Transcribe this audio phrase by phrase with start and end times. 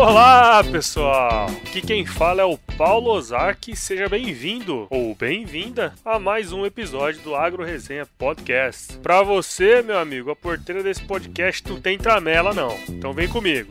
[0.00, 1.44] Olá, pessoal!
[1.60, 3.76] Aqui quem fala é o Paulo Ozaki.
[3.76, 8.96] Seja bem-vindo ou bem-vinda a mais um episódio do Agro Resenha Podcast.
[9.02, 12.74] Para você, meu amigo, a porteira desse podcast não tem tramela não.
[12.88, 13.68] Então vem comigo.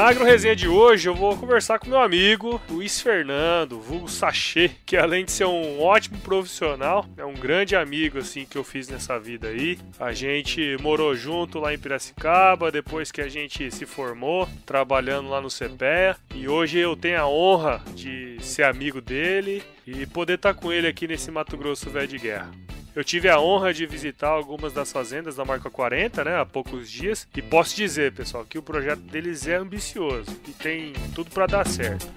[0.00, 4.70] Na Agro Resenha de hoje eu vou conversar com meu amigo Luiz Fernando, vulgo Sachê,
[4.86, 8.88] que além de ser um ótimo profissional, é um grande amigo assim que eu fiz
[8.88, 9.78] nessa vida aí.
[9.98, 15.38] A gente morou junto lá em Piracicaba, depois que a gente se formou, trabalhando lá
[15.38, 20.54] no CPEA, e hoje eu tenho a honra de ser amigo dele e poder estar
[20.54, 22.50] com ele aqui nesse Mato Grosso velho de guerra.
[22.94, 26.90] Eu tive a honra de visitar algumas das fazendas da marca 40, né, há poucos
[26.90, 31.46] dias, e posso dizer, pessoal, que o projeto deles é ambicioso e tem tudo para
[31.46, 32.08] dar certo.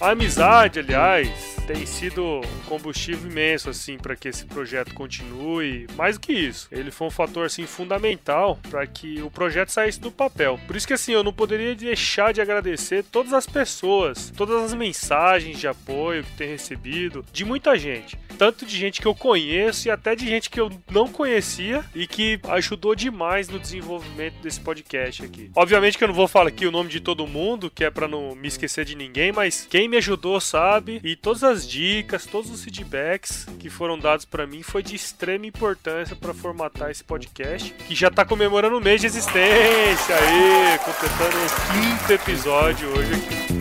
[0.00, 5.86] A amizade, aliás, tem sido um combustível imenso assim para que esse projeto continue.
[5.96, 10.00] Mais do que isso, ele foi um fator assim fundamental para que o projeto saísse
[10.00, 10.60] do papel.
[10.66, 14.74] Por isso que assim, eu não poderia deixar de agradecer todas as pessoas, todas as
[14.74, 19.88] mensagens de apoio que tem recebido de muita gente tanto de gente que eu conheço
[19.88, 24.60] e até de gente que eu não conhecia e que ajudou demais no desenvolvimento desse
[24.60, 25.50] podcast aqui.
[25.54, 28.08] Obviamente que eu não vou falar aqui o nome de todo mundo, que é para
[28.08, 32.50] não me esquecer de ninguém, mas quem me ajudou sabe e todas as dicas, todos
[32.50, 37.72] os feedbacks que foram dados para mim foi de extrema importância para formatar esse podcast,
[37.86, 43.53] que já tá comemorando um mês de existência aí, completando o quinto episódio hoje aqui.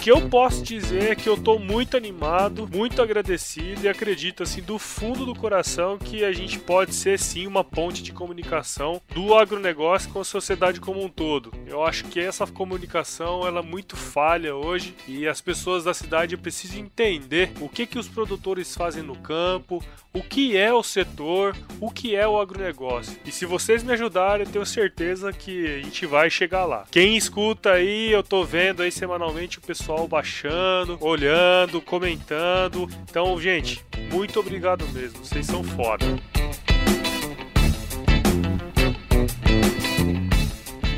[0.00, 4.62] Que eu posso dizer é que eu tô muito animado, muito agradecido e acredito assim
[4.62, 9.34] do fundo do coração que a gente pode ser sim uma ponte de comunicação do
[9.34, 11.52] agronegócio com a sociedade como um todo.
[11.66, 16.34] Eu acho que essa comunicação ela é muito falha hoje e as pessoas da cidade
[16.34, 19.84] precisam entender o que que os produtores fazem no campo,
[20.14, 23.18] o que é o setor, o que é o agronegócio.
[23.26, 26.86] E se vocês me ajudarem, eu tenho certeza que a gente vai chegar lá.
[26.90, 32.88] Quem escuta aí, eu tô vendo aí semanalmente o pessoal pessoal baixando, olhando, comentando.
[33.02, 35.24] Então, gente, muito obrigado mesmo.
[35.24, 36.06] Vocês são foda.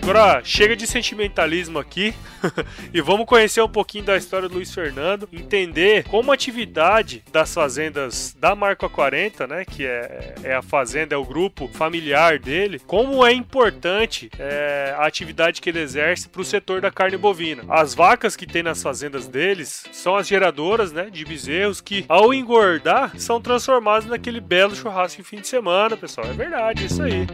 [0.02, 2.12] Agora chega de sentimentalismo aqui
[2.92, 7.54] e vamos conhecer um pouquinho da história do Luiz Fernando, entender como a atividade das
[7.54, 12.80] fazendas da Marca 40, né, que é, é a fazenda, é o grupo familiar dele,
[12.80, 17.62] como é importante é, a atividade que ele exerce para o setor da carne bovina.
[17.68, 22.34] As vacas que tem nas fazendas deles são as geradoras, né, de bezerros que ao
[22.34, 26.26] engordar são transformadas naquele belo churrasco de fim de semana, pessoal.
[26.26, 27.24] É verdade, isso aí.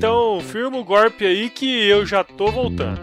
[0.00, 3.02] Então, firma o golpe aí que eu já tô voltando.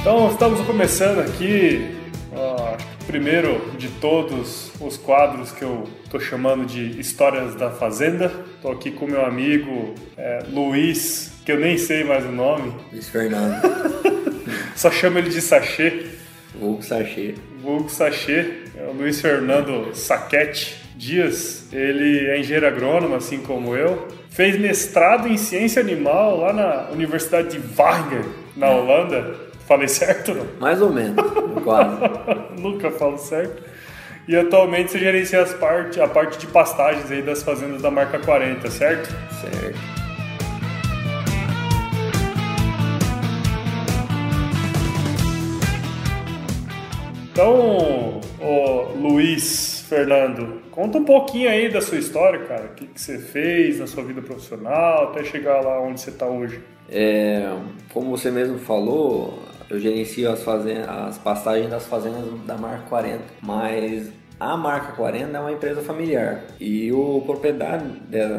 [0.00, 2.01] Então, estamos começando aqui
[3.12, 8.32] primeiro de todos os quadros que eu estou chamando de Histórias da Fazenda.
[8.54, 12.72] Estou aqui com meu amigo é, Luiz, que eu nem sei mais o nome.
[12.90, 13.60] Luiz Fernando.
[14.74, 16.06] Só chamo ele de Sachê.
[16.58, 17.34] Vulgo Sachê.
[17.60, 18.62] Vulgo Sachê.
[18.74, 21.70] É o Luiz Fernando Saquete Dias.
[21.70, 24.08] Ele é engenheiro agrônomo, assim como eu.
[24.30, 28.24] Fez mestrado em ciência animal lá na Universidade de Wageningen,
[28.56, 30.46] na Holanda Falei certo não?
[30.60, 31.16] Mais ou menos,
[31.64, 31.96] quase.
[32.60, 33.62] Nunca falo certo.
[34.28, 38.18] E atualmente você gerencia as parte, a parte de pastagens aí das fazendas da marca
[38.18, 39.08] 40, certo?
[39.40, 39.78] Certo.
[47.32, 48.20] Então,
[49.00, 52.66] Luiz Fernando, conta um pouquinho aí da sua história, cara.
[52.66, 56.26] O que, que você fez na sua vida profissional até chegar lá onde você está
[56.26, 56.60] hoje.
[56.90, 57.50] É,
[57.90, 59.38] como você mesmo falou,
[59.72, 65.40] eu gerencio as, fazendas, as das fazendas da marca 40, mas a marca 40 é
[65.40, 66.44] uma empresa familiar.
[66.60, 67.86] E o proprietário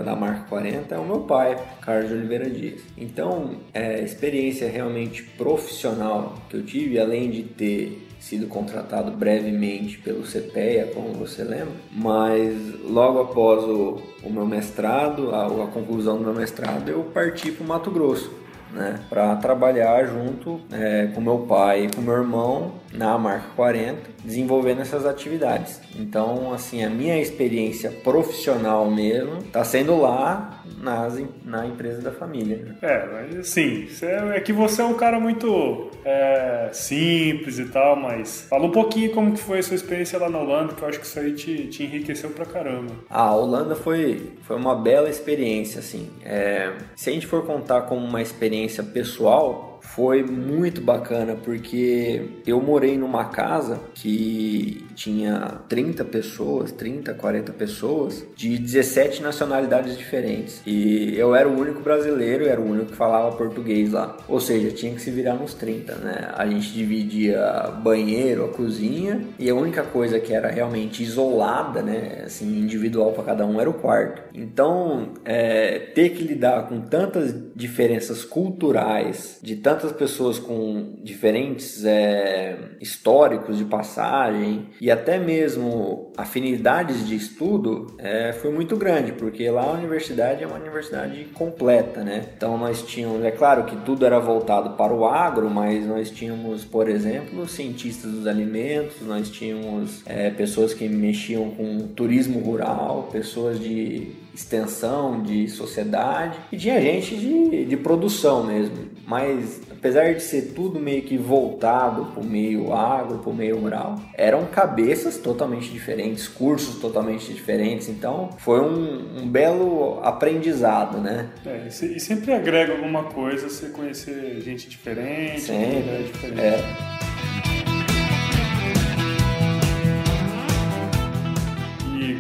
[0.06, 2.82] da marca 40 é o meu pai, Carlos Oliveira Dias.
[2.96, 10.22] Então, é, experiência realmente profissional que eu tive, além de ter sido contratado brevemente pelo
[10.22, 12.54] CPEA, como você lembra, mas
[12.84, 17.64] logo após o, o meu mestrado, a, a conclusão do meu mestrado, eu parti para
[17.64, 18.43] o Mato Grosso
[18.74, 23.98] né, para trabalhar junto é, com meu pai e com meu irmão na marca 40,
[24.24, 25.82] desenvolvendo essas atividades.
[25.96, 32.58] Então, assim, a minha experiência profissional mesmo está sendo lá nas, na empresa da família.
[32.58, 32.76] Né?
[32.82, 37.96] É, mas assim, é, é que você é um cara muito é, simples e tal,
[37.96, 40.88] mas fala um pouquinho como que foi a sua experiência lá na Holanda, que eu
[40.88, 42.94] acho que isso aí te, te enriqueceu pra caramba.
[43.10, 46.10] A Holanda foi, foi uma bela experiência, assim.
[46.24, 52.62] É, se a gente for contar como uma experiência pessoal, foi muito bacana porque eu
[52.62, 60.62] morei numa casa que tinha 30 pessoas, 30, 40 pessoas de 17 nacionalidades diferentes.
[60.66, 64.18] E eu era o único brasileiro, era o único que falava português lá.
[64.28, 66.32] Ou seja, tinha que se virar nos 30, né?
[66.36, 72.24] A gente dividia banheiro, a cozinha e a única coisa que era realmente isolada, né,
[72.26, 74.24] assim, individual para cada um era o quarto.
[74.34, 81.84] Então, é, ter que lidar com tantas diferenças culturais de tantas tantas pessoas com diferentes
[81.84, 89.50] é, históricos de passagem e até mesmo afinidades de estudo é, foi muito grande, porque
[89.50, 92.26] lá a universidade é uma universidade completa, né?
[92.36, 96.66] Então nós tínhamos, é claro que tudo era voltado para o agro, mas nós tínhamos,
[96.66, 103.62] por exemplo, cientistas dos alimentos, nós tínhamos é, pessoas que mexiam com turismo rural, pessoas
[103.62, 108.76] de extensão, de sociedade e tinha gente de, de produção mesmo.
[109.08, 113.60] Mas apesar de ser tudo meio que voltado para o meio agro, para o meio
[113.60, 117.90] rural, eram cabeças totalmente diferentes, cursos totalmente diferentes.
[117.90, 121.30] Então foi um, um belo aprendizado, né?
[121.46, 126.40] É, e sempre agrega alguma coisa você conhecer gente diferente, sempre, diferente.
[126.40, 127.13] É.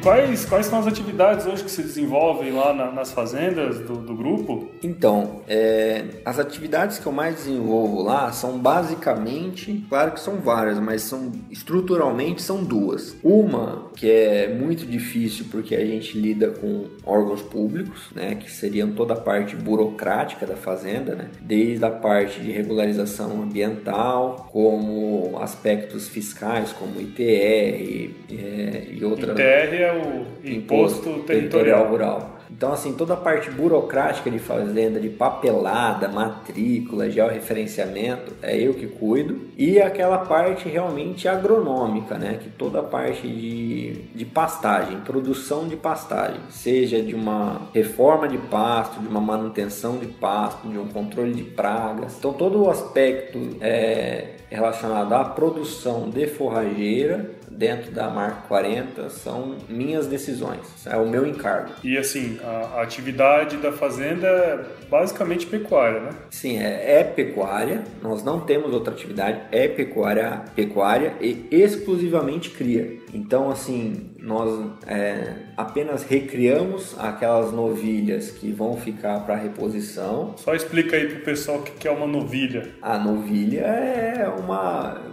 [0.03, 4.13] quais, quais são as atividades hoje que se desenvolvem lá na, nas fazendas do, do
[4.13, 4.69] grupo?
[4.83, 10.77] Então, é, as atividades que eu mais desenvolvo lá são basicamente, claro que são várias,
[10.79, 13.15] mas são estruturalmente são duas.
[13.23, 18.91] Uma que é muito difícil porque a gente lida com órgãos públicos, né, que seriam
[18.91, 26.09] toda a parte burocrática da fazenda, né, desde a parte de regularização ambiental, como aspectos
[26.09, 29.31] fiscais, como ITR é, e outras.
[29.31, 32.33] ITR é o Imposto, Imposto Territorial Rural.
[32.55, 38.85] Então, assim, toda a parte burocrática de fazenda, de papelada, matrícula, georreferenciamento, é eu que
[38.85, 39.49] cuido.
[39.57, 42.39] E aquela parte realmente agronômica, né?
[42.41, 48.37] Que toda a parte de, de pastagem, produção de pastagem, seja de uma reforma de
[48.37, 52.15] pasto, de uma manutenção de pasto, de um controle de pragas.
[52.19, 59.57] Então, todo o aspecto é, relacionado à produção de forrageira dentro da marca 40 são
[59.69, 61.71] minhas decisões, é o meu encargo.
[61.83, 66.09] E assim, a atividade da fazenda é basicamente pecuária, né?
[66.29, 72.97] Sim, é, é pecuária, nós não temos outra atividade, é pecuária, pecuária e exclusivamente cria.
[73.13, 80.33] Então, assim, nós é, apenas recriamos aquelas novilhas que vão ficar para reposição.
[80.37, 82.71] Só explica aí pro pessoal o que é uma novilha.
[82.81, 85.12] A novilha é uma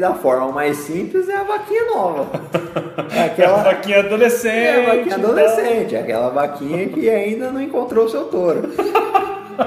[0.00, 2.30] da forma mais simples é a vaquinha nova.
[3.12, 4.54] É aquela a vaquinha adolescente.
[4.54, 5.30] É a vaquinha então.
[5.30, 8.70] adolescente, é aquela vaquinha que ainda não encontrou o seu touro.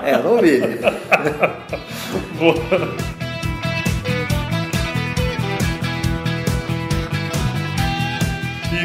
[0.04, 0.70] É, novilha.
[2.40, 3.23] Boa.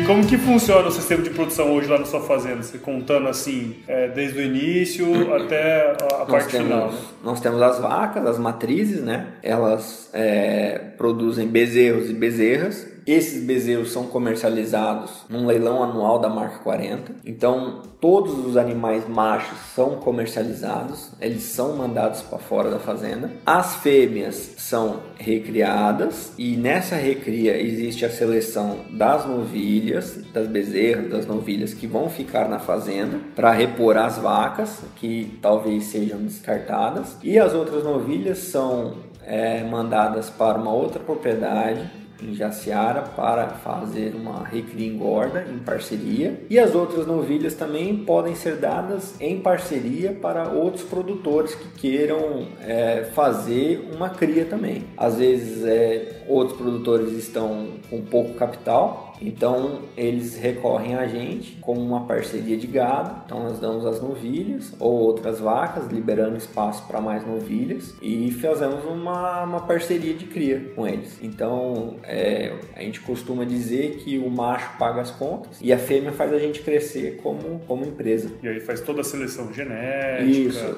[0.08, 2.62] Como que funciona o sistema de produção hoje lá na sua fazenda?
[2.62, 6.90] Você contando assim, é, desde o início até a, a parte temos, final.
[6.90, 6.98] Né?
[7.22, 9.34] Nós temos as vacas, as matrizes, né?
[9.42, 16.58] Elas é, produzem bezerros e bezerras esses bezerros são comercializados num leilão anual da marca
[16.58, 17.16] 40.
[17.24, 23.30] Então, todos os animais machos são comercializados, eles são mandados para fora da fazenda.
[23.46, 31.26] As fêmeas são recriadas e nessa recria existe a seleção das novilhas, das bezerras, das
[31.26, 37.38] novilhas que vão ficar na fazenda para repor as vacas que talvez sejam descartadas e
[37.38, 44.44] as outras novilhas são é, mandadas para uma outra propriedade em Jaciara para fazer uma
[44.44, 50.48] recria engorda em parceria e as outras novilhas também podem ser dadas em parceria para
[50.48, 54.84] outros produtores que queiram é, fazer uma cria também.
[54.96, 61.80] Às vezes é, outros produtores estão com pouco capital Então eles recorrem a gente como
[61.80, 63.22] uma parceria de gado.
[63.24, 68.84] Então nós damos as novilhas ou outras vacas, liberando espaço para mais novilhas e fazemos
[68.84, 71.18] uma, uma parceria de cria com eles.
[71.22, 76.12] Então é, a gente costuma dizer que o macho paga as contas e a fêmea
[76.12, 78.30] faz a gente crescer como, como empresa.
[78.42, 80.76] E aí faz toda a seleção genética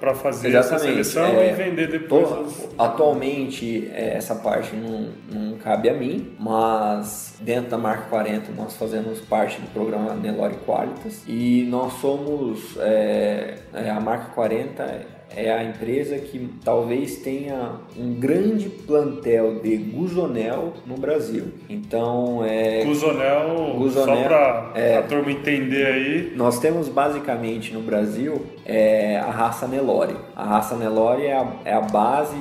[0.00, 1.00] para fazer Exatamente.
[1.00, 2.30] essa seleção é, e vender depois.
[2.32, 2.68] As...
[2.78, 8.76] Atualmente é, essa parte não, não cabe a mim, mas dentro da marca 40 nós
[8.76, 15.52] fazemos parte do programa Nelore Qualitas e nós somos é, é a marca 40 é
[15.52, 21.52] a empresa que talvez tenha um grande plantel de Guzonel no Brasil.
[21.68, 22.84] Então é.
[22.84, 26.32] Guzonel, Guzonel só para é, a turma entender aí.
[26.36, 30.16] Nós temos basicamente no Brasil é, a raça Nelore.
[30.34, 32.36] A raça Nelore é a, é a base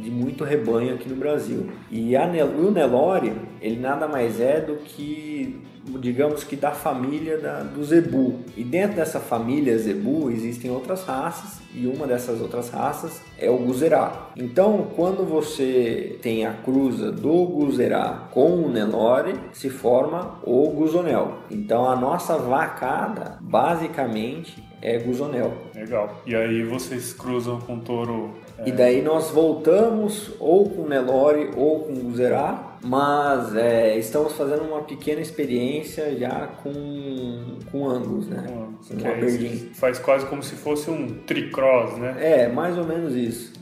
[0.00, 1.68] de muito rebanho aqui no Brasil.
[1.90, 5.60] E a, o Nelore, ele nada mais é do que
[5.98, 8.40] digamos que da família da, do zebu.
[8.56, 13.58] E dentro dessa família zebu existem outras raças e uma dessas outras raças é o
[13.58, 14.30] guzerá.
[14.36, 21.38] Então, quando você tem a cruza do guzerá com o Nelore, se forma o guzonel.
[21.50, 25.52] Então, a nossa vacada basicamente é guzonel.
[25.74, 26.20] Legal.
[26.26, 28.34] E aí vocês cruzam com touro.
[28.58, 28.68] É...
[28.68, 34.82] E daí nós voltamos ou com Nelore ou com Guzerá mas é, estamos fazendo uma
[34.82, 38.44] pequena experiência já com, com Angus, né?
[38.46, 39.70] Com, com Aberdeen.
[39.74, 42.16] Faz quase como se fosse um tricross, né?
[42.18, 43.52] É, mais ou menos isso.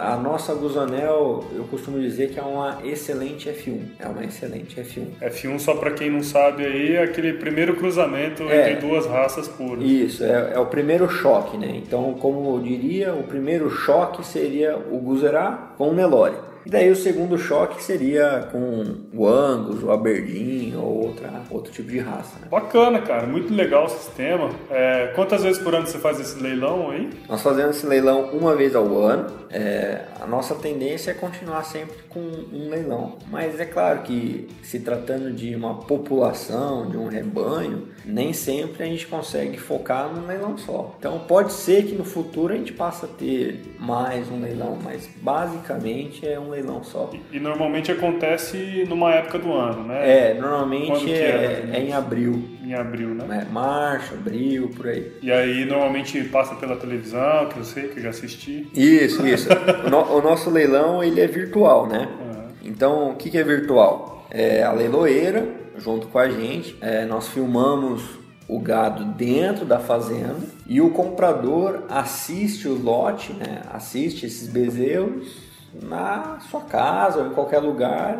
[0.00, 3.80] A nossa Guzanel, eu costumo dizer que é uma excelente F1.
[3.98, 5.06] É uma excelente F1.
[5.20, 9.46] F1, só para quem não sabe aí, é aquele primeiro cruzamento é, entre duas raças
[9.46, 9.84] puras.
[9.84, 11.70] Isso, é, é, o primeiro choque, né?
[11.74, 16.47] Então, como eu diria, o primeiro choque seria o Guzerá com o Nelore.
[16.68, 18.84] E daí o segundo choque seria com
[19.14, 22.38] o Angus, o Aberdeen ou outra, outro tipo de raça.
[22.40, 22.46] Né?
[22.50, 23.26] Bacana, cara.
[23.26, 24.50] Muito legal o sistema.
[24.70, 27.08] É, quantas vezes por ano você faz esse leilão aí?
[27.26, 29.32] Nós fazemos esse leilão uma vez ao ano.
[29.50, 33.16] É, a nossa tendência é continuar sempre com um leilão.
[33.30, 38.86] Mas é claro que se tratando de uma população, de um rebanho, nem sempre a
[38.86, 40.94] gente consegue focar num leilão só.
[40.98, 45.08] Então pode ser que no futuro a gente passe a ter mais um leilão, mas
[45.22, 47.10] basicamente é um leilão leilão só.
[47.12, 50.30] E, e, normalmente acontece numa época do ano, né?
[50.30, 52.42] É, normalmente é, é, é, em abril.
[52.62, 53.46] Em abril, né?
[53.46, 55.12] É, março, abril, por aí.
[55.22, 58.68] E aí normalmente passa pela televisão, que eu sei, que eu já assisti.
[58.74, 59.48] Isso, isso.
[59.86, 62.08] o, no, o, nosso leilão ele é virtual, né?
[62.20, 62.48] Uhum.
[62.64, 64.26] Então, o que, que é virtual?
[64.30, 65.46] É a leiloeira,
[65.78, 71.84] junto com a gente, é, nós filmamos o gado dentro da fazenda e o comprador
[71.88, 73.60] assiste o lote, né?
[73.70, 78.18] assiste esses bezerros na sua casa ou em qualquer lugar,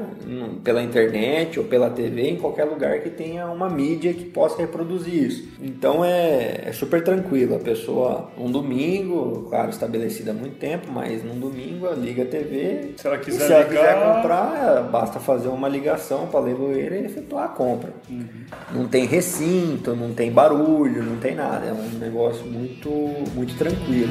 [0.63, 5.15] pela internet ou pela TV, em qualquer lugar que tenha uma mídia que possa reproduzir
[5.15, 5.49] isso.
[5.61, 7.57] Então é, é super tranquilo.
[7.57, 12.27] A pessoa, um domingo, claro, estabelecido há muito tempo, mas num domingo ela liga a
[12.27, 12.95] TV.
[12.97, 17.07] Se ela quiser, se ela quiser comprar, basta fazer uma ligação para a leiloeira e
[17.07, 17.93] efetuar a compra.
[18.11, 18.27] Uhum.
[18.73, 21.67] Não tem recinto, não tem barulho, não tem nada.
[21.67, 22.91] É um negócio muito,
[23.35, 24.11] muito tranquilo.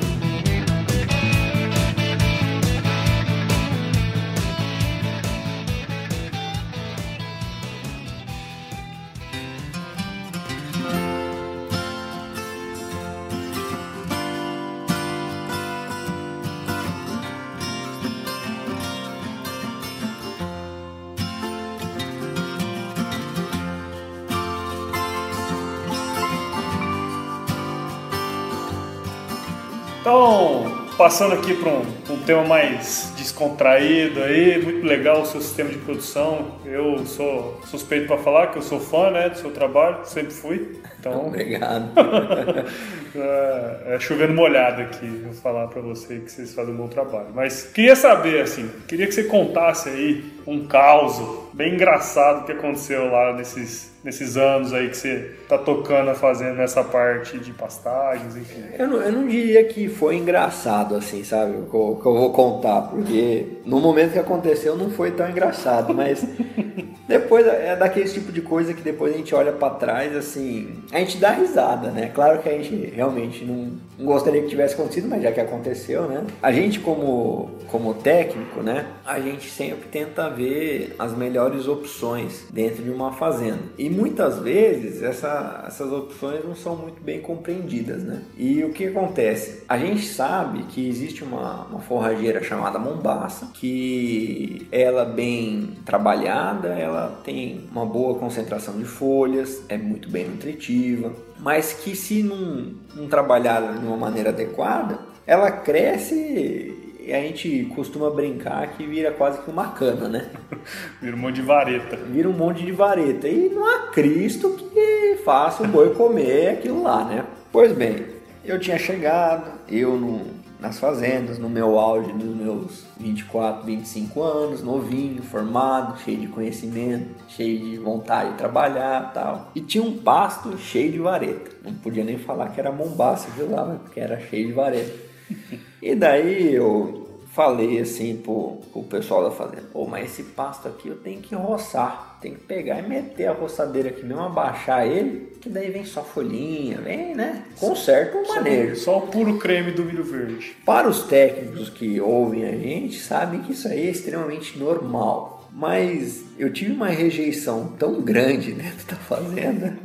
[31.07, 35.77] Passando aqui para um, um, tema mais descontraído aí, muito legal o seu sistema de
[35.77, 36.59] produção.
[36.65, 40.81] Eu sou suspeito para falar que eu sou fã né, do seu trabalho, sempre fui.
[40.99, 41.93] Então, Obrigado.
[43.15, 47.27] é, é chovendo molhado aqui, vou falar para você que vocês fazem um bom trabalho.
[47.33, 51.21] Mas queria saber, assim, queria que você contasse aí um caos
[51.53, 56.81] bem engraçado que aconteceu lá nesses nesses anos aí que você tá tocando, fazendo nessa
[56.81, 58.63] parte de pastagens, enfim?
[58.79, 61.51] Eu não, eu não diria que foi engraçado, assim, sabe?
[61.69, 65.93] Que eu, que eu vou contar, porque no momento que aconteceu não foi tão engraçado,
[65.93, 66.25] mas
[67.05, 70.99] depois é daquele tipo de coisa que depois a gente olha para trás, assim, a
[70.99, 72.09] gente dá risada, né?
[72.15, 76.03] Claro que a gente realmente não, não gostaria que tivesse acontecido, mas já que aconteceu,
[76.03, 76.23] né?
[76.41, 78.85] A gente como, como técnico, né?
[79.05, 83.59] A gente sempre tenta ver as melhores opções dentro de uma fazenda.
[83.77, 88.21] E muitas vezes essa, essas opções não são muito bem compreendidas, né?
[88.37, 89.63] E o que acontece?
[89.67, 97.19] A gente sabe que existe uma, uma forrageira chamada Mombaça, que ela bem trabalhada, ela
[97.23, 103.07] tem uma boa concentração de folhas, é muito bem nutritiva, mas que se não, não
[103.07, 106.76] trabalhar de uma maneira adequada, ela cresce
[107.07, 110.29] e a gente costuma brincar que vira quase que uma cana, né?
[111.01, 111.95] vira um monte de vareta.
[111.95, 113.29] Vira um monte de vareta.
[113.29, 117.23] E não há Cristo que faça o boi comer aquilo lá, né?
[117.49, 118.05] Pois bem,
[118.43, 120.21] eu tinha chegado, eu no,
[120.59, 127.07] nas fazendas, no meu auge dos meus 24, 25 anos, novinho, formado, cheio de conhecimento,
[127.29, 129.49] cheio de vontade de trabalhar tal.
[129.55, 131.51] E tinha um pasto cheio de vareta.
[131.63, 134.93] Não podia nem falar que era mombaça, viu lá, porque era cheio de vareta.
[135.81, 137.07] E daí eu
[137.37, 141.35] falei assim pro, pro pessoal da fazenda, pô, mas esse pasto aqui eu tenho que
[141.35, 145.85] roçar, tem que pegar e meter a roçadeira aqui mesmo, abaixar ele, que daí vem
[145.85, 147.43] só folhinha, vem, né?
[147.59, 148.77] Conserta o manejo.
[148.77, 150.57] Só, o puro creme do milho verde.
[150.65, 155.47] Para os técnicos que ouvem a gente, sabem que isso aí é extremamente normal.
[155.53, 159.77] Mas eu tive uma rejeição tão grande dentro da fazenda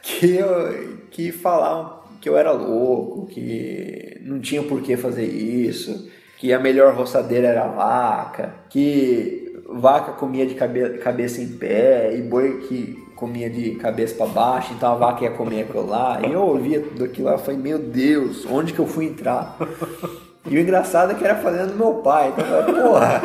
[0.00, 6.08] que, eu, que falavam que eu era louco, que não tinha por que fazer isso,
[6.38, 12.16] que a melhor roçadeira era a vaca, que vaca comia de cabe cabeça em pé
[12.16, 16.18] e boi que comia de cabeça para baixo, então a vaca ia comer aquilo lá.
[16.26, 19.58] E eu ouvia tudo aquilo lá e falei, meu Deus, onde que eu fui entrar?
[20.46, 22.28] E o engraçado é que era fazendo meu pai.
[22.28, 23.22] Então eu falei, porra.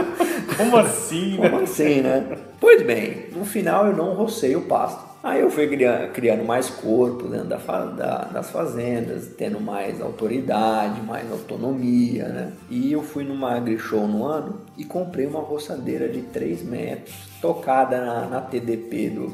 [0.56, 1.50] Como assim, né?
[1.50, 2.38] Como assim, né?
[2.62, 5.09] Pois bem, no final eu não rocei o pasto.
[5.22, 5.68] Aí eu fui
[6.14, 12.54] criando, mais corpo dentro da, da, das fazendas, tendo mais autoridade, mais autonomia, né?
[12.70, 18.00] E eu fui numa agri-show no ano e comprei uma roçadeira de 3 metros, tocada
[18.00, 19.34] na, na TDP do,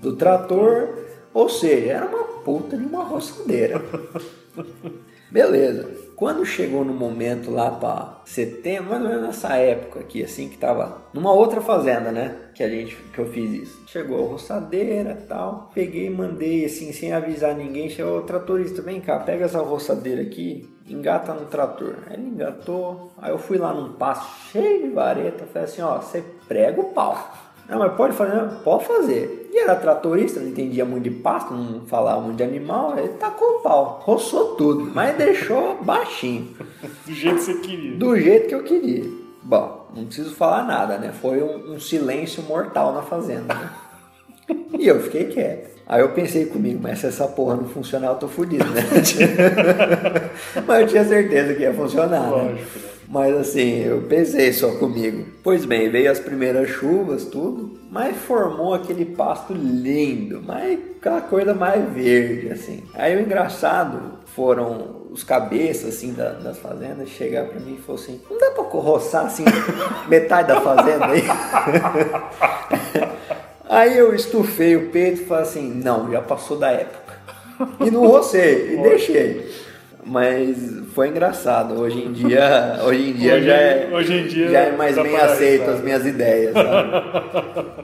[0.00, 0.88] do trator,
[1.34, 3.82] ou seja, era uma puta de uma roçadeira.
[5.30, 6.07] Beleza.
[6.18, 10.58] Quando chegou no momento lá para setembro, mais ou menos nessa época aqui, assim, que
[10.58, 12.34] tava numa outra fazenda, né?
[12.56, 13.84] Que a gente, que eu fiz isso.
[13.86, 15.70] Chegou a roçadeira tal.
[15.72, 17.88] Peguei e mandei assim, sem avisar ninguém.
[17.88, 21.94] Chegou o tratorista, vem cá, pega essa roçadeira aqui, engata no trator.
[22.08, 23.12] Aí ele engatou.
[23.16, 25.46] Aí eu fui lá num passo cheio de vareta.
[25.46, 27.47] Falei assim: ó, você prega o pau.
[27.68, 28.34] Não, mas pode fazer?
[28.34, 29.50] Não, pode fazer.
[29.52, 33.56] E era tratorista, não entendia muito de pasto, não falava muito de animal, ele tacou
[33.56, 36.48] o pau, roçou tudo, mas deixou baixinho.
[37.06, 37.96] Do jeito que você queria.
[37.96, 39.04] Do jeito que eu queria.
[39.42, 41.12] Bom, não preciso falar nada, né?
[41.12, 43.70] Foi um, um silêncio mortal na fazenda, né?
[44.78, 45.78] E eu fiquei quieto.
[45.86, 48.82] Aí eu pensei comigo, mas se essa porra não funcionar, eu tô fudido, né?
[50.66, 52.30] mas eu tinha certeza que ia funcionar, né?
[52.30, 52.78] Lógico.
[52.78, 52.87] né?
[53.10, 55.24] Mas assim, eu pensei só comigo.
[55.42, 61.54] Pois bem, veio as primeiras chuvas, tudo, mas formou aquele pasto lindo, mas aquela coisa
[61.54, 62.82] mais verde, assim.
[62.92, 68.00] Aí o engraçado foram os cabeças, assim, da, das fazendas chegar para mim e falou
[68.00, 69.44] assim, não dá pra roçar, assim,
[70.06, 71.22] metade da fazenda aí?
[73.66, 77.16] aí eu estufei o peito e falei assim, não, já passou da época.
[77.84, 79.67] E não rocei, e deixei.
[80.04, 80.56] Mas
[80.94, 81.74] foi engraçado.
[81.74, 84.96] Hoje em dia, hoje em dia, hoje, já, é, hoje em dia já é mais
[84.96, 86.52] bem aceito as minhas ideias.
[86.52, 86.90] Sabe?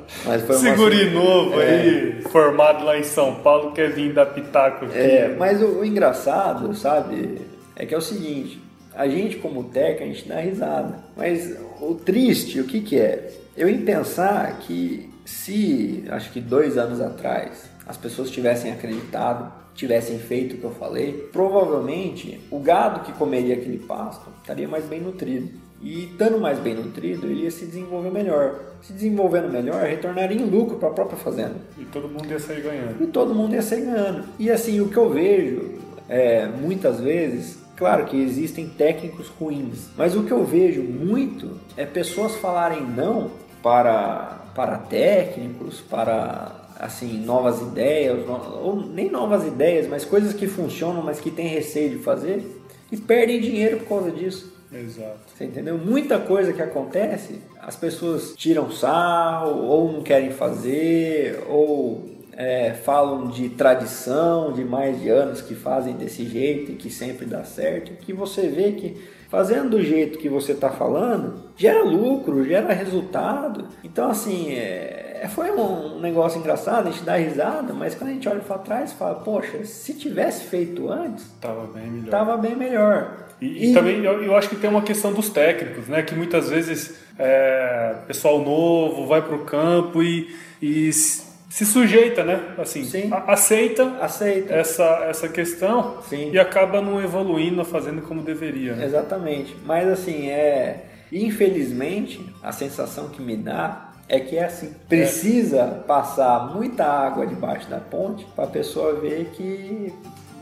[0.24, 1.22] Mas foi Seguri uma...
[1.22, 1.68] novo é.
[1.68, 4.98] aí, formado lá em São Paulo, quer vir dar pitaco aqui.
[4.98, 7.40] É, mas o, o, engraçado, sabe,
[7.74, 8.60] é que é o seguinte,
[8.94, 10.98] a gente como técnico, a gente dá risada.
[11.16, 13.30] Mas o triste, o que que é?
[13.56, 20.18] Eu em pensar que se, acho que dois anos atrás, as pessoas tivessem acreditado tivessem
[20.18, 25.00] feito o que eu falei, provavelmente o gado que comeria aquele pasto estaria mais bem
[25.00, 25.64] nutrido.
[25.82, 28.58] E estando mais bem nutrido, ele ia se desenvolver melhor.
[28.80, 31.56] Se desenvolvendo melhor, retornaria em lucro para a própria fazenda.
[31.76, 33.02] E todo mundo ia sair ganhando.
[33.02, 34.24] E todo mundo ia sair ganhando.
[34.38, 35.72] E assim, o que eu vejo
[36.08, 41.84] é, muitas vezes Claro que existem técnicos ruins, mas o que eu vejo muito é
[41.84, 48.18] pessoas falarem não para, para técnicos, para assim novas ideias,
[48.62, 52.44] ou nem novas ideias, mas coisas que funcionam, mas que tem receio de fazer
[52.92, 54.52] e perdem dinheiro por causa disso.
[54.70, 55.20] Exato.
[55.34, 55.78] Você entendeu?
[55.78, 63.28] Muita coisa que acontece, as pessoas tiram sarro, ou não querem fazer, ou é, falam
[63.28, 67.92] de tradição, de mais de anos que fazem desse jeito e que sempre dá certo,
[68.04, 68.96] que você vê que
[69.28, 73.68] fazendo do jeito que você está falando, gera lucro, gera resultado.
[73.82, 78.12] Então, assim, é, é, foi um negócio engraçado, a gente dá risada, mas quando a
[78.12, 82.10] gente olha para trás, fala, poxa, se tivesse feito antes, tava bem melhor.
[82.10, 83.26] Tava bem melhor.
[83.40, 86.02] E, e, e também eu, eu, acho que tem uma questão dos técnicos, né?
[86.02, 90.28] Que muitas vezes é, pessoal novo vai para o campo e,
[90.60, 92.40] e se sujeita, né?
[92.58, 93.10] Assim, Sim.
[93.26, 96.32] aceita, aceita essa, essa questão Sim.
[96.32, 98.74] e acaba não evoluindo, fazendo como deveria.
[98.74, 98.84] Né?
[98.84, 99.56] Exatamente.
[99.64, 106.54] Mas assim, é infelizmente a sensação que me dá É que é assim, precisa passar
[106.54, 109.92] muita água debaixo da ponte para a pessoa ver que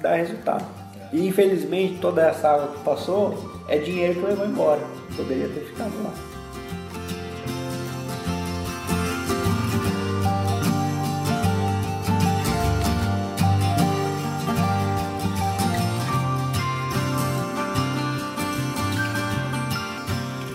[0.00, 0.64] dá resultado.
[1.12, 3.34] E infelizmente toda essa água que passou
[3.68, 4.80] é dinheiro que levou embora.
[5.16, 6.12] Poderia ter ficado lá.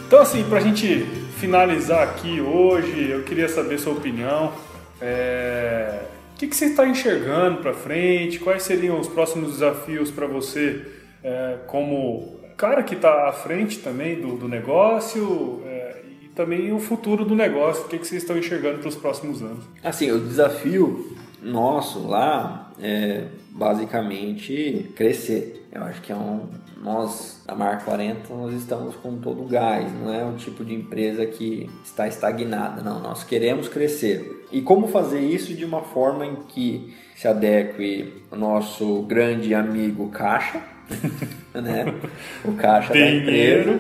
[0.08, 4.52] Então, assim, para a gente finalizar aqui hoje, eu queria saber sua opinião.
[5.00, 6.02] É...
[6.34, 8.40] O que, que você está enxergando para frente?
[8.40, 10.86] Quais seriam os próximos desafios para você,
[11.24, 16.80] é, como cara que está à frente também do, do negócio é, e também o
[16.80, 17.86] futuro do negócio?
[17.86, 19.64] O que, que vocês estão enxergando para os próximos anos?
[19.84, 25.67] Assim, o desafio nosso lá é basicamente crescer.
[25.78, 26.48] Eu acho que é um,
[26.82, 30.74] nós, a Marca 40, nós estamos com todo o gás, não é um tipo de
[30.74, 34.44] empresa que está estagnada, não, nós queremos crescer.
[34.52, 40.10] E como fazer isso de uma forma em que se adeque o nosso grande amigo
[40.10, 40.64] Caixa,
[41.54, 41.94] né?
[42.44, 43.80] O Caixa da empresa,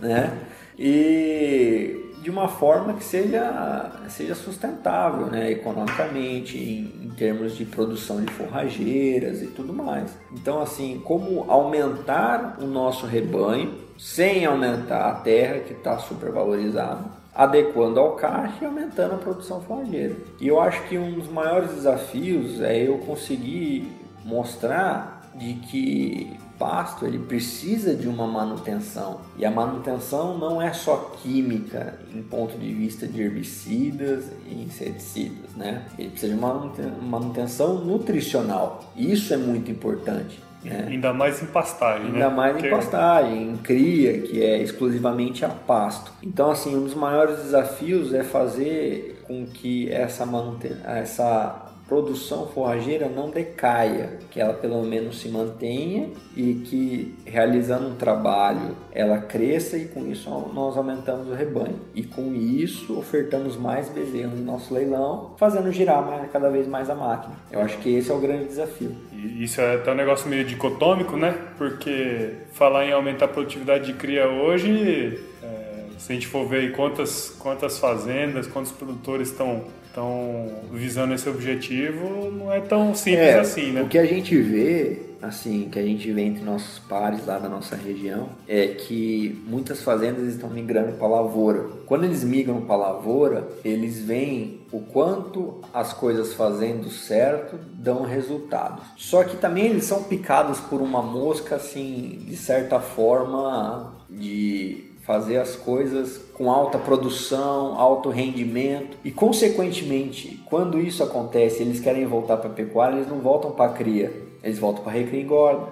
[0.00, 0.38] né?
[0.78, 8.24] E de uma forma que seja, seja sustentável né, economicamente, em, em, termos de produção
[8.24, 10.16] de forrageiras e tudo mais.
[10.32, 18.00] Então, assim, como aumentar o nosso rebanho sem aumentar a terra que está supervalorizada, adequando
[18.00, 20.16] ao caixa e aumentando a produção forrageira.
[20.40, 23.86] E eu acho que um dos maiores desafios é eu conseguir
[24.24, 31.12] mostrar de que pasto ele precisa de uma manutenção e a manutenção não é só
[31.22, 35.84] química em ponto de vista de herbicidas e inseticidas, né?
[35.98, 38.84] Ele precisa de uma manutenção nutricional.
[38.96, 40.42] Isso é muito importante.
[40.64, 40.86] Né?
[40.88, 42.34] Ainda mais em pastagem, Ainda né?
[42.34, 46.10] mais em pastagem, em cria, que é exclusivamente a pasto.
[46.22, 50.76] Então, assim, um dos maiores desafios é fazer com que essa, manuten...
[50.84, 57.94] essa produção forrageira não decaia, que ela pelo menos se mantenha e que realizando um
[57.94, 61.78] trabalho ela cresça e com isso nós aumentamos o rebanho.
[61.94, 66.88] E com isso ofertamos mais bezerros no nosso leilão, fazendo girar mais, cada vez mais
[66.88, 67.34] a máquina.
[67.50, 68.94] Eu acho que esse é o grande desafio.
[69.12, 71.36] E isso é até um negócio meio dicotômico, né?
[71.58, 76.72] Porque falar em aumentar a produtividade de cria hoje, é, se a gente for ver
[76.72, 79.64] quantas, quantas fazendas, quantos produtores estão
[79.94, 83.82] estão visando esse objetivo, não é tão simples É, assim, né?
[83.82, 87.48] O que a gente vê, assim, que a gente vê entre nossos pares lá da
[87.48, 91.68] nossa região, é que muitas fazendas estão migrando para lavoura.
[91.86, 98.82] Quando eles migram para lavoura, eles veem o quanto as coisas fazendo certo dão resultado.
[98.96, 105.36] Só que também eles são picados por uma mosca, assim, de certa forma, de fazer
[105.36, 108.96] as coisas com alta produção, alto rendimento.
[109.04, 113.70] E, consequentemente, quando isso acontece, eles querem voltar para a pecuária, eles não voltam para
[113.70, 114.12] a cria,
[114.42, 115.66] eles voltam para a recria e engorda.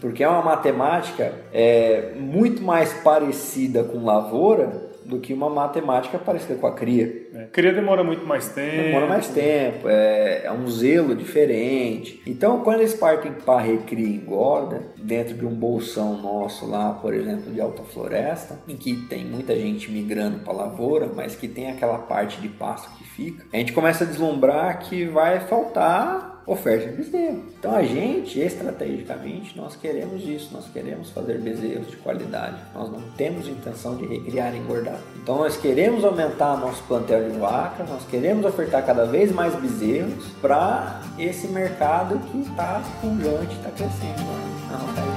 [0.00, 6.54] Porque é uma matemática é, muito mais parecida com lavoura do que uma matemática parecida
[6.56, 7.28] com a cria.
[7.34, 8.82] É, cria demora muito mais tempo.
[8.82, 12.22] Demora mais tempo, é, é um zelo diferente.
[12.26, 17.12] Então, quando eles partem para recria e engorda, dentro de um bolsão nosso lá, por
[17.14, 21.70] exemplo, de alta floresta, em que tem muita gente migrando para lavoura, mas que tem
[21.70, 26.88] aquela parte de pasto que fica, a gente começa a deslumbrar que vai faltar oferta
[26.88, 27.42] de bezerro.
[27.58, 32.56] Então a gente, estrategicamente, nós queremos isso, nós queremos fazer bezerros de qualidade.
[32.74, 34.98] Nós não temos intenção de recriar engordar.
[35.22, 40.26] Então nós queremos aumentar nosso plantel de vacas, nós queremos ofertar cada vez mais bezerros
[40.40, 45.13] para esse mercado que está pujante, está crescendo né.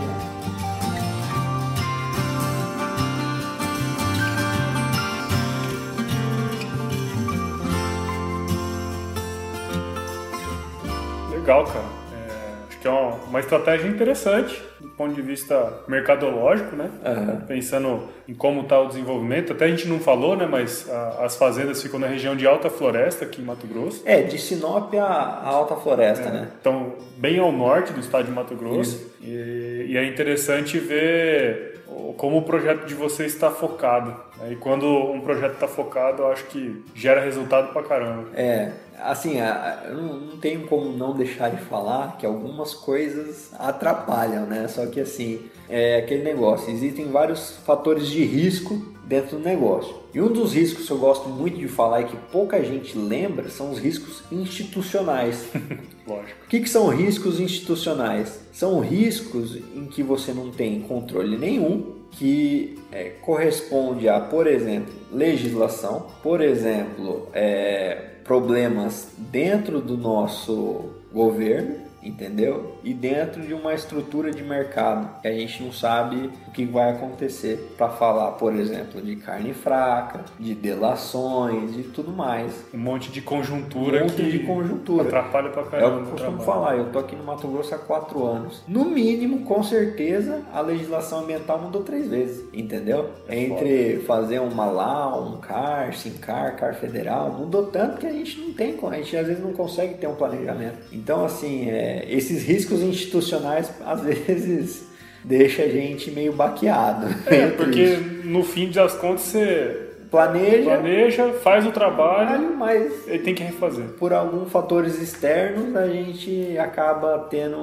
[11.48, 11.86] Legal, cara.
[12.14, 16.90] É, acho que é uma, uma estratégia interessante do ponto de vista mercadológico, né?
[17.06, 17.42] Aham.
[17.48, 19.54] Pensando em como está o desenvolvimento.
[19.54, 20.46] Até a gente não falou, né?
[20.46, 24.02] Mas a- as fazendas ficam na região de alta floresta aqui em Mato Grosso.
[24.06, 26.50] É, de Sinop a, a Alta Floresta, né?
[26.60, 29.12] Então, bem ao norte do estado de Mato Grosso.
[29.22, 31.78] E, e é interessante ver
[32.18, 34.16] como o projeto de vocês está focado.
[34.38, 34.52] né?
[34.52, 38.30] E quando um projeto está focado, eu acho que gera resultado pra caramba.
[38.34, 39.38] É, assim,
[39.86, 44.68] eu não tenho como não deixar de falar que algumas coisas atrapalham, né?
[44.68, 49.96] Só que assim, é aquele negócio, existem vários fatores de risco dentro do negócio.
[50.14, 53.50] E um dos riscos que eu gosto muito de falar e que pouca gente lembra
[53.50, 55.48] são os riscos institucionais.
[56.06, 56.46] Lógico.
[56.46, 58.42] O que, que são riscos institucionais?
[58.52, 64.94] São riscos em que você não tem controle nenhum que é, corresponde a, por exemplo,
[65.12, 72.78] legislação, por exemplo, é, problemas dentro do nosso governo entendeu?
[72.84, 76.92] E dentro de uma estrutura de mercado que a gente não sabe o que vai
[76.92, 82.66] acontecer para falar, por exemplo, de carne fraca, de delações e tudo mais.
[82.74, 85.04] Um monte de conjuntura um monte que de conjuntura.
[85.04, 85.88] atrapalha pra É caramba.
[85.98, 86.46] o que eu costumo trabalho.
[86.46, 88.64] falar, eu tô aqui no Mato Grosso há quatro anos.
[88.68, 93.10] No mínimo, com certeza, a legislação ambiental mudou três vezes, entendeu?
[93.28, 98.40] É Entre fazer uma LAU, um CAR, SINCAR, CAR federal, mudou tanto que a gente
[98.40, 100.78] não tem, a gente às vezes não consegue ter um planejamento.
[100.92, 104.86] Então, assim, é, esses riscos institucionais às vezes
[105.24, 107.08] deixa a gente meio baqueado.
[107.26, 108.28] É, Entre porque isso.
[108.28, 113.84] no fim das contas você planeja, planeja, faz o trabalho mas e tem que refazer.
[114.00, 117.58] por alguns fatores externos a gente acaba tendo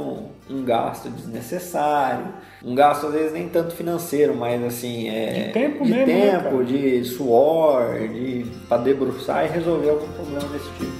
[0.50, 2.26] um gasto desnecessário,
[2.62, 6.30] um gasto às vezes nem tanto financeiro, mas assim é De tempo de mesmo, né,
[6.32, 6.64] tempo, cara?
[6.64, 10.92] de suor, de para debruçar e resolver algum problema desse tipo.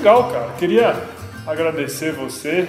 [0.00, 0.52] Legal, cara.
[0.54, 0.94] Queria
[1.46, 2.66] agradecer você.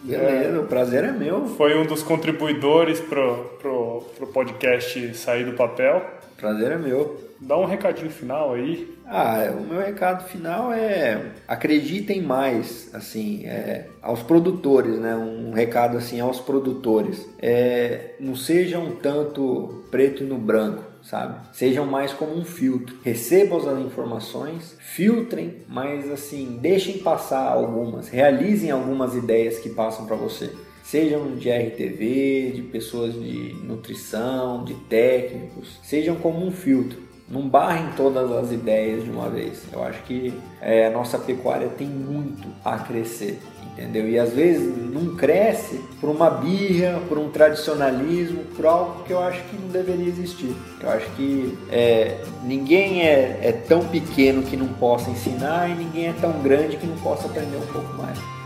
[0.00, 1.44] Beleza, o prazer é meu.
[1.56, 6.00] Foi um dos contribuidores pro, pro, pro podcast sair do papel.
[6.36, 7.18] Prazer é meu.
[7.40, 8.96] Dá um recadinho final aí.
[9.04, 15.16] Ah, o meu recado final é acreditem mais, assim, é, aos produtores, né?
[15.16, 17.28] Um recado assim aos produtores.
[17.40, 21.40] É, não sejam tanto preto no branco, sabe?
[21.52, 22.96] Sejam mais como um filtro.
[23.02, 30.16] Recebam as informações, filtrem, mas assim, deixem passar algumas, realizem algumas ideias que passam para
[30.16, 30.52] você.
[30.84, 37.90] Sejam de RTV, de pessoas de nutrição, de técnicos, sejam como um filtro não barrem
[37.96, 39.62] todas as ideias de uma vez.
[39.72, 43.38] Eu acho que é, a nossa pecuária tem muito a crescer,
[43.72, 44.08] entendeu?
[44.08, 49.20] E às vezes não cresce por uma birra, por um tradicionalismo, por algo que eu
[49.20, 50.54] acho que não deveria existir.
[50.80, 56.08] Eu acho que é, ninguém é, é tão pequeno que não possa ensinar e ninguém
[56.08, 58.37] é tão grande que não possa aprender um pouco mais.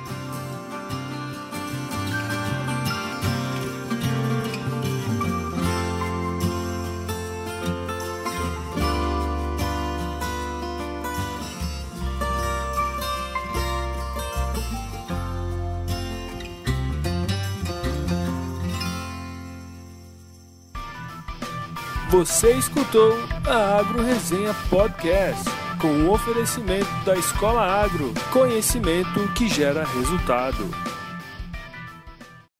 [22.25, 25.43] Você escutou a Agro Resenha Podcast
[25.81, 30.65] com o oferecimento da Escola Agro, conhecimento que gera resultado.